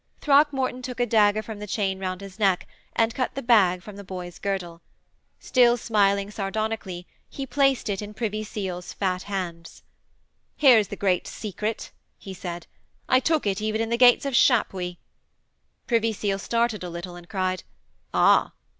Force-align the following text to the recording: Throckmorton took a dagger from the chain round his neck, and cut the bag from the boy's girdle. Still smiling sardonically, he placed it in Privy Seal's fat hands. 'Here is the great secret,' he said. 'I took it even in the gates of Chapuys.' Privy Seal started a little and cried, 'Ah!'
Throckmorton 0.19 0.81
took 0.81 0.99
a 0.99 1.05
dagger 1.05 1.43
from 1.43 1.59
the 1.59 1.67
chain 1.67 1.99
round 1.99 2.21
his 2.21 2.39
neck, 2.39 2.67
and 2.95 3.13
cut 3.13 3.35
the 3.35 3.43
bag 3.43 3.83
from 3.83 3.97
the 3.97 4.03
boy's 4.03 4.39
girdle. 4.39 4.81
Still 5.39 5.77
smiling 5.77 6.31
sardonically, 6.31 7.05
he 7.29 7.45
placed 7.45 7.87
it 7.87 8.01
in 8.01 8.15
Privy 8.15 8.43
Seal's 8.43 8.93
fat 8.93 9.21
hands. 9.21 9.83
'Here 10.55 10.79
is 10.79 10.87
the 10.87 10.95
great 10.95 11.27
secret,' 11.27 11.91
he 12.17 12.33
said. 12.33 12.65
'I 13.09 13.19
took 13.19 13.45
it 13.45 13.61
even 13.61 13.79
in 13.79 13.89
the 13.91 13.95
gates 13.95 14.25
of 14.25 14.33
Chapuys.' 14.33 14.97
Privy 15.85 16.13
Seal 16.13 16.39
started 16.39 16.83
a 16.83 16.89
little 16.89 17.15
and 17.15 17.29
cried, 17.29 17.61
'Ah!' 18.11 18.53